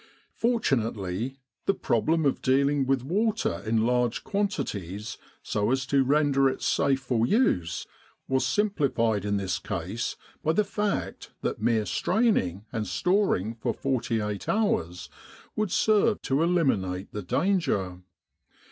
Fortunately 0.33 1.37
the 1.67 1.75
problem 1.75 2.25
of 2.25 2.41
dealing 2.41 2.87
with 2.87 3.03
water 3.03 3.61
in 3.67 3.85
large 3.85 4.23
quantities 4.23 5.19
so 5.43 5.69
as 5.69 5.85
to 5.85 6.03
render 6.03 6.49
it 6.49 6.63
safe 6.63 7.01
for 7.01 7.23
use 7.27 7.85
was 8.27 8.43
simplified 8.43 9.25
in 9.25 9.37
this 9.37 9.59
case 9.59 10.15
by 10.41 10.53
the 10.53 10.63
fact 10.63 11.29
that 11.43 11.61
mere 11.61 11.85
straining, 11.85 12.65
and 12.71 12.87
storing 12.87 13.53
for 13.53 13.75
48 13.75 14.49
hours, 14.49 15.07
would 15.55 15.69
serve 15.71 16.19
to 16.23 16.41
eliminate 16.41 17.11
the 17.11 17.21
danger. 17.21 18.01